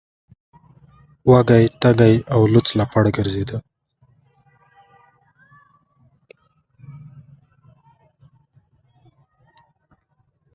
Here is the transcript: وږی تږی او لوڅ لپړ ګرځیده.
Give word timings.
وږی 1.29 1.63
تږی 1.81 2.15
او 2.33 2.39
لوڅ 2.53 2.67
لپړ 2.79 3.03
ګرځیده. 3.17 3.57